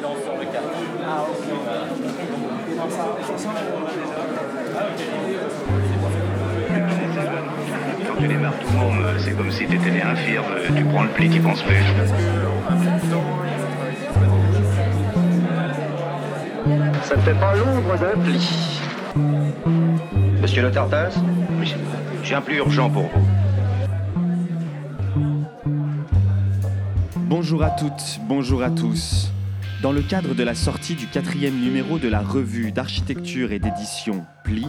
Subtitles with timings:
[0.00, 0.14] Quand
[8.20, 10.44] tu démarres tout le monde, c'est comme si t'étais né infirme,
[10.76, 11.82] tu prends le pli, t'y penses plus.
[17.02, 18.80] Ça ne fait pas l'ombre d'un pli.
[20.40, 21.20] Monsieur le Tartas
[21.58, 21.74] Oui,
[22.22, 23.26] j'ai un plus urgent pour vous.
[27.16, 29.32] Bonjour à toutes, bonjour à tous.
[29.82, 34.26] Dans le cadre de la sortie du quatrième numéro de la revue d'architecture et d'édition
[34.42, 34.66] Pli,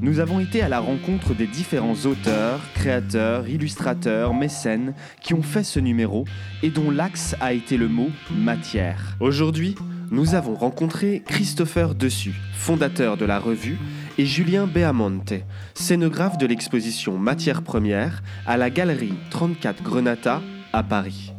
[0.00, 5.62] nous avons été à la rencontre des différents auteurs, créateurs, illustrateurs, mécènes qui ont fait
[5.62, 6.24] ce numéro
[6.64, 9.16] et dont l'axe a été le mot matière.
[9.20, 9.76] Aujourd'hui,
[10.10, 13.78] nous avons rencontré Christopher Dessus, fondateur de la revue,
[14.18, 15.34] et Julien Beamonte,
[15.74, 21.32] scénographe de l'exposition Matière première à la galerie 34 Grenata à Paris.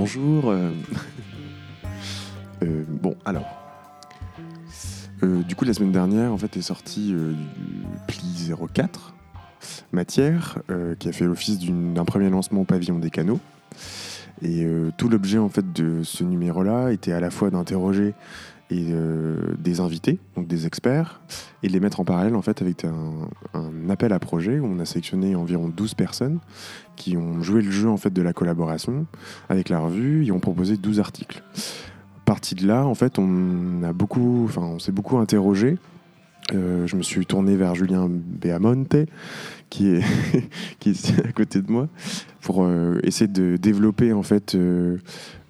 [0.00, 0.48] Bonjour.
[0.48, 0.70] euh,
[2.62, 3.44] euh, bon, alors.
[5.22, 7.34] Euh, du coup, la semaine dernière, en fait, est sorti euh,
[8.06, 9.12] Pli 04,
[9.92, 10.56] Matière,
[10.98, 13.40] qui a fait l'office d'un premier lancement au pavillon des canaux.
[14.40, 18.14] Et tout l'objet, en fait, de ce numéro-là était à la fois d'interroger
[18.70, 21.20] et, euh, des invités, donc des experts,
[21.62, 23.28] et de les mettre en parallèle, en fait, avec un,
[23.88, 26.38] appel à projet où on a sélectionné environ 12 personnes
[26.94, 29.06] qui ont joué le jeu, en fait, de la collaboration
[29.48, 31.42] avec la revue et ont proposé 12 articles.
[32.24, 35.76] Parti de là, en fait, on a beaucoup, enfin, on s'est beaucoup interrogé.
[36.54, 38.96] Euh, je me suis tourné vers Julien Beamonte,
[39.70, 40.04] qui est,
[40.78, 41.88] qui est à côté de moi,
[42.40, 44.56] pour euh, essayer de développer en fait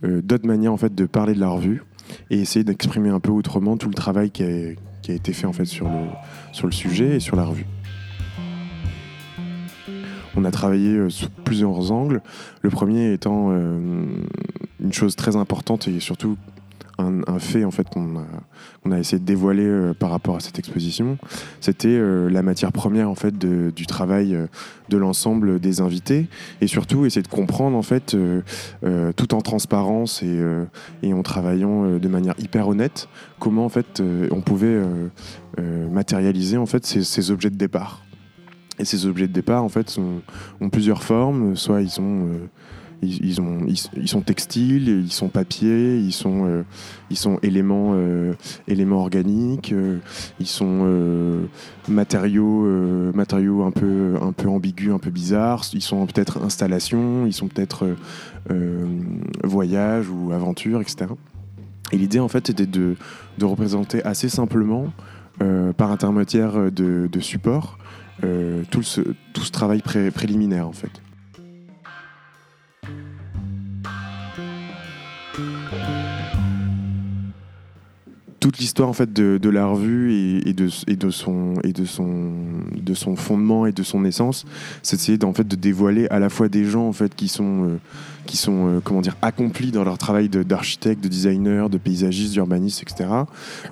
[0.03, 1.83] d'autres manières en fait de parler de la revue
[2.31, 5.65] et essayer d'exprimer un peu autrement tout le travail qui a, été fait en fait
[5.65, 6.07] sur le,
[6.53, 7.67] sur le sujet et sur la revue.
[10.37, 12.23] On a travaillé euh, sous plusieurs angles.
[12.63, 14.05] Le premier étant euh,
[14.81, 16.37] une chose très importante et surtout
[17.01, 18.17] un, fait en fait qu'on
[18.91, 21.19] a, essayé de dévoiler euh, par rapport à cette exposition,
[21.61, 24.47] c'était euh, la matière première en fait du travail euh,
[24.89, 26.29] de l'ensemble des invités
[26.61, 28.17] et surtout essayer de comprendre en fait
[29.17, 34.81] tout en transparence et, en travaillant de manière hyper honnête comment en fait on pouvait
[35.91, 38.03] matérialiser en fait ces, objets de départ.
[38.81, 39.99] Et ces objets de départ, en fait,
[40.61, 41.55] ont plusieurs formes.
[41.55, 42.27] Soit ils sont,
[43.03, 46.63] ils, ils ont, ils, ils sont textiles, ils sont papier, ils sont, euh,
[47.95, 48.35] euh,
[48.69, 49.99] éléments organiques, euh,
[50.39, 50.85] ils sont
[51.89, 52.67] matériaux,
[53.65, 55.65] un peu, un ambigus, un peu bizarres.
[55.73, 57.97] Ils sont peut-être installations, ils sont peut-être
[59.45, 61.07] voyages ou aventures, etc.
[61.93, 62.97] Et l'idée, en fait, était de,
[63.41, 64.93] représenter assez simplement,
[65.77, 67.79] par intermédiaire de, de supports,
[68.71, 69.01] tout, ce,
[69.51, 71.01] travail pré- préliminaire en fait.
[78.51, 80.13] Toute l'histoire en fait de, de la revue
[80.45, 81.85] et, de, de son, de,
[82.83, 84.45] de fondement et de son essence,
[84.83, 87.79] c'est d'essayer fait de dévoiler à la fois des gens en fait qui sont, euh,
[88.27, 88.81] qui sont euh,
[89.23, 93.09] accomplis dans leur travail de- d'architecte, de, designer, de paysagiste, d'urbaniste, etc.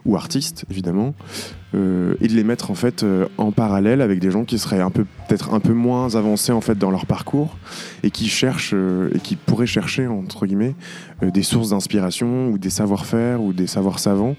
[0.07, 1.13] ou artistes évidemment,
[1.75, 4.81] euh, et de les mettre en fait euh, en parallèle avec des gens qui seraient
[4.81, 7.59] un peu peut-être un peu moins avancés en fait dans leur parcours
[8.03, 10.75] et qui cherchent euh, et qui pourraient chercher entre guillemets
[11.23, 14.37] des sources d'inspiration ou des savoir-faire ou des savoirs savants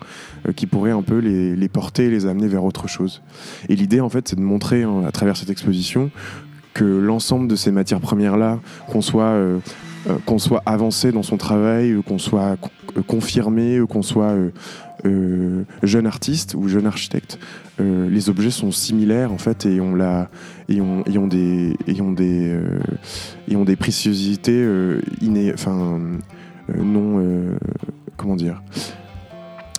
[0.55, 3.21] qui pourraient un peu les, les porter les amener vers autre chose.
[3.67, 6.09] Et l'idée en fait c'est de montrer hein, à travers cette exposition
[6.73, 9.35] que l'ensemble de ces matières premières là, qu'on soit
[10.25, 14.33] qu'on soit avancé dans son travail, qu'on soit co- confirmé, qu'on soit
[15.05, 17.39] euh, jeune artiste ou jeune architecte,
[17.79, 20.29] euh, les objets sont similaires en fait et ont la
[20.67, 22.79] et ont, et ont des et ont des euh,
[23.47, 25.99] et ont des préciosités euh, inné- enfin
[26.69, 27.57] euh, non euh,
[28.17, 28.61] comment dire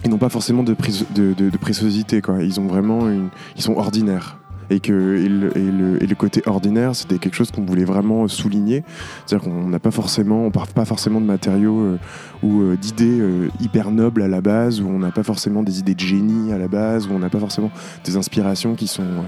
[0.05, 0.75] ils n'ont pas forcément de,
[1.15, 2.43] de, de, de préciosité quoi.
[2.43, 4.39] Ils ont vraiment une ils sont ordinaires
[4.71, 8.85] et que le, côté ordinaire c'était quelque chose qu'on voulait vraiment souligner.
[9.27, 11.99] C'est-à-dire qu'on n'a pas forcément on part pas forcément de matériaux euh,
[12.43, 15.79] ou euh, d'idées euh, hyper nobles à la base où on n'a pas forcément des
[15.79, 17.71] idées de génie à la base où on n'a pas forcément
[18.05, 19.23] des inspirations qui sont euh,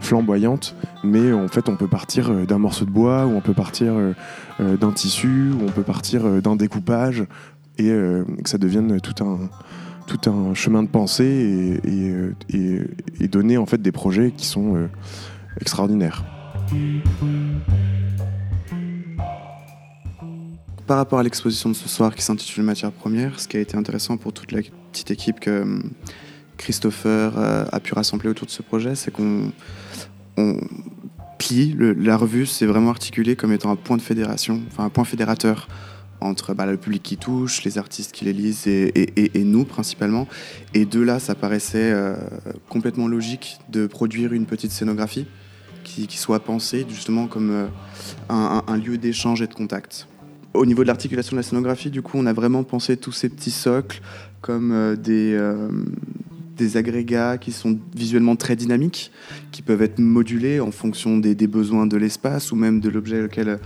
[0.00, 0.74] flamboyantes.
[1.04, 3.92] Mais en fait on peut partir euh, d'un morceau de bois ou on peut partir
[3.94, 4.12] euh,
[4.60, 7.24] euh, d'un tissu ou on peut partir euh, d'un découpage
[7.78, 9.38] et euh, que ça devienne tout un
[10.08, 12.34] tout un chemin de pensée et, et, euh,
[13.20, 14.88] et- donner en fait des projets qui sont euh,
[15.60, 16.24] extraordinaires.
[20.86, 23.76] Par rapport à l'exposition de ce soir qui s'intitule Matière première, ce qui a été
[23.76, 24.60] intéressant pour toute la
[24.90, 25.78] petite équipe que
[26.56, 29.52] Christopher euh, a pu rassembler autour de ce projet, c'est qu'on
[30.38, 30.56] on
[31.38, 35.04] plie la revue, c'est vraiment articulé comme étant un point de fédération, enfin un point
[35.04, 35.68] fédérateur
[36.20, 40.26] entre bah, le public qui touche, les artistes qui les lisent et, nous principalement.
[40.74, 42.16] Et de là, ça paraissait euh,
[42.68, 45.26] complètement logique de produire une petite scénographie
[45.84, 47.66] qui, soit pensée justement comme euh,
[48.28, 50.06] un, lieu d'échange et de contact.
[50.52, 53.28] Au niveau de l'articulation de la scénographie, du coup, on a vraiment pensé tous ces
[53.28, 54.00] petits socles
[54.42, 55.38] comme euh, des,
[56.56, 59.12] des agrégats qui sont visuellement très dynamiques,
[59.50, 63.22] qui peuvent être modulés en fonction des, des besoins de l'espace ou même de l'objet
[63.22, 63.58] auquel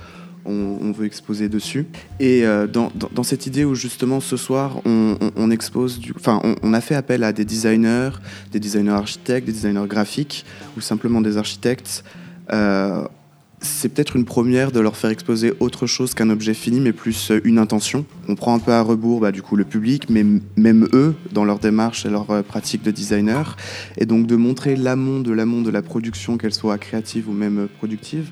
[0.45, 1.87] on, veut exposer dessus.
[2.21, 6.95] Et euh, dans, cette idée où justement ce soir on, expose, enfin on, a fait
[6.95, 8.11] appel à des designers,
[8.51, 10.45] des designers architectes, des designers graphiques
[10.77, 12.05] ou simplement des architectes.
[12.53, 13.05] Euh,
[13.65, 17.31] c'est peut-être une première de leur faire exposer autre chose qu'un objet fini, mais plus
[17.31, 18.05] euh, une intention.
[18.29, 20.25] On prend un peu à rebours bah, du coup le public, mais
[20.57, 23.57] même eux dans leur démarche et leur pratique de designer,
[23.97, 27.69] et donc de montrer l'amont de l'amont de la production, qu'elle soit créative ou même
[27.79, 28.31] productive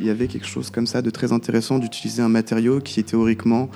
[0.00, 3.68] il y avait quelque chose comme ça de très intéressant d'utiliser un matériau qui théoriquement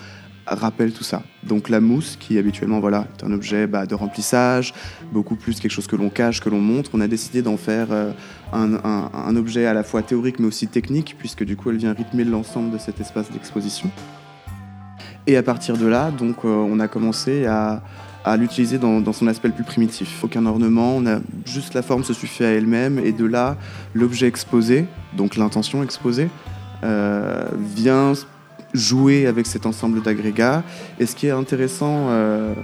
[0.46, 1.22] rappelle tout ça.
[1.44, 4.74] Donc la mousse, qui habituellement voilà, est un objet bah, de remplissage,
[5.12, 7.88] beaucoup plus quelque chose que l'on cache, que l'on montre, on a décidé d'en faire
[7.90, 8.12] euh,
[8.52, 12.24] un, objet à la fois théorique mais aussi technique, puisque du coup elle vient rythmer
[12.24, 13.90] l'ensemble de cet espace d'exposition.
[15.26, 17.82] Et à partir de là, donc, euh, on a commencé à,
[18.24, 20.22] à l'utiliser dans, son aspect le plus primitif.
[20.22, 23.56] Aucun ornement, on a juste la forme se suffit à elle-même et de là
[23.94, 24.86] l'objet exposé,
[25.16, 26.28] donc l'intention exposée,
[26.84, 27.44] euh,
[27.74, 28.12] vient
[28.74, 30.62] jouer avec cet ensemble d'agrégats.
[31.00, 32.54] Et ce qui est intéressant euh,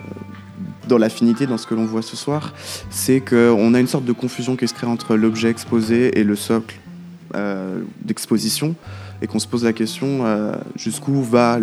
[0.86, 2.52] dans l'affinité, dans ce que l'on voit ce soir,
[2.90, 6.36] c'est qu'on a une sorte de confusion qui se crée entre l'objet exposé et le
[6.36, 6.78] socle
[7.34, 8.74] euh, d'exposition
[9.22, 10.24] et qu'on se pose la question
[10.76, 11.58] jusqu'où va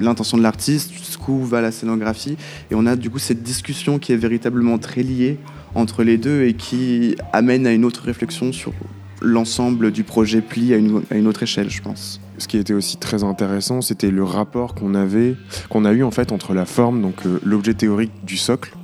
[0.00, 2.36] l'intention de l'artiste, jusqu'où va la scénographie.
[2.70, 5.38] Et on a du coup cette discussion qui est véritablement très liée
[5.74, 8.72] entre les deux et qui amène à une autre réflexion sur
[9.20, 12.20] l'ensemble du projet Pli à une, à une, autre échelle, je pense.
[12.38, 15.36] Ce qui était aussi très intéressant, c'était le rapport qu'on avait,
[15.68, 18.74] qu'on a eu en fait entre la forme, donc euh, l'objet théorique du socle,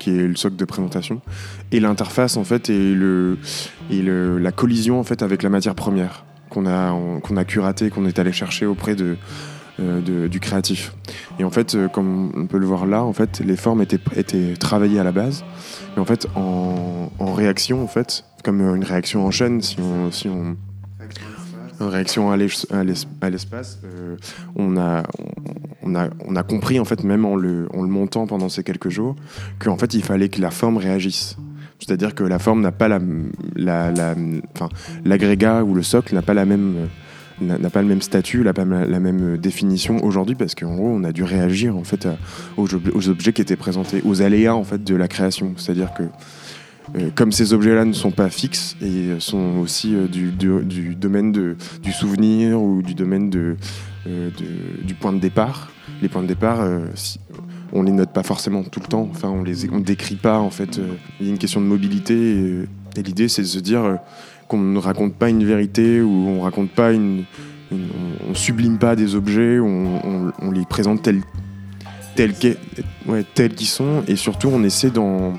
[0.00, 1.20] qui est le socle de présentation,
[1.70, 3.38] et l'interface en fait et le
[3.90, 8.18] et la collision en fait avec la matière première qu'on a, qu'on a qu'on est
[8.18, 9.16] allé chercher auprès de,
[9.80, 10.94] euh, du créatif.
[11.38, 14.54] Et en fait, euh, comme on peut le voir là, en fait, les formes étaient,
[14.58, 15.44] travaillées à la base.
[15.94, 20.10] Mais en fait, en, en réaction, en fait, comme une réaction en chaîne, si on,
[20.10, 20.56] si on
[21.80, 24.16] une réaction à l'espace, euh,
[24.56, 25.04] on, a,
[25.82, 28.64] on, a, on a compris, en fait, même en le, en le montant pendant ces
[28.64, 29.14] quelques jours,
[29.58, 31.36] qu'en fait, il fallait que la forme réagisse.
[31.78, 32.98] C'est-à-dire que la forme n'a pas la,
[33.54, 34.14] la,
[34.54, 34.68] enfin,
[35.04, 36.88] l'agrégat ou le socle n'a pas la même
[37.40, 41.04] n'a pas le même statut, n'a pas la même définition aujourd'hui parce qu'en gros on
[41.04, 42.08] a dû réagir en fait
[42.56, 42.68] aux,
[43.08, 45.54] objets qui étaient présentés, aux aléas en fait de la création.
[45.56, 46.04] C'est-à-dire que
[46.96, 51.92] euh, comme ces objets-là ne sont pas fixes et sont aussi euh, du, domaine du
[51.92, 53.30] souvenir ou du domaine
[54.06, 54.30] euh,
[54.82, 55.70] du point de départ,
[56.00, 56.60] les points de départ,
[57.72, 59.08] on les note pas forcément tout le temps.
[59.10, 60.78] Enfin, on les on décrit pas en fait.
[60.78, 63.94] Euh, il y a une question de mobilité et, l'idée c'est de se dire euh,
[64.48, 67.24] qu'on ne raconte pas une vérité ou on raconte pas une,
[67.70, 71.20] on, sublime pas des objets, on, on, les présente tels
[72.16, 72.34] tels
[73.06, 75.34] ouais, tels qu'ils sont et surtout on essaie d'en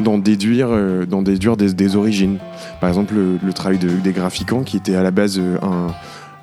[0.00, 2.38] d'en déduire, euh, déduire des, des, origines.
[2.80, 5.94] Par exemple, le, travail de, des graphiquants qui était à la base un,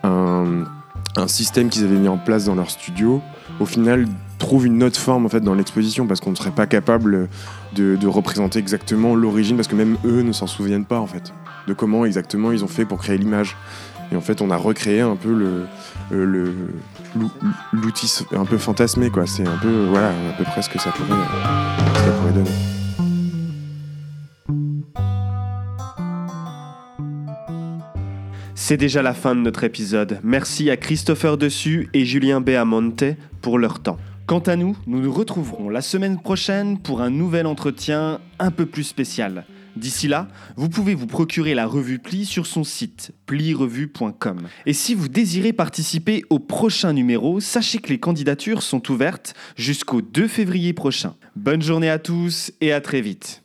[0.03, 0.63] un,
[1.17, 3.21] un système qu'ils avaient mis en place dans leur studio,
[3.59, 4.05] au final
[4.37, 7.27] trouve une autre forme en fait dans l'exposition parce qu'on ne serait pas capable
[7.75, 11.33] de, représenter exactement l'origine parce que même eux ne s'en souviennent pas en fait
[11.67, 13.55] de comment exactement ils ont fait pour créer l'image.
[14.11, 15.67] Et en fait, on a recréé un peu le,
[16.09, 16.51] le,
[17.71, 19.27] l'outil un peu fantasmé quoi.
[19.27, 22.49] C'est un peu voilà à peu près ça pourrait, ce que ça pourrait donner.
[28.55, 30.19] C'est déjà la fin de notre épisode.
[30.23, 33.03] Merci à Christopher Dessus et Julien Beamonte
[33.41, 33.97] pour leur temps.
[34.29, 38.67] Quant à nous, nous nous retrouverons la semaine prochaine pour un nouvel entretien un peu
[38.67, 39.47] plus spécial.
[39.75, 44.47] D'ici là, vous pouvez vous procurer la revue Pli sur son site plirevue.com.
[44.67, 50.03] Et si vous désirez participer au prochain numéro, sachez que les candidatures sont ouvertes jusqu'au
[50.03, 51.15] 2 février prochain.
[51.35, 53.41] Bonne journée à tous et à très vite.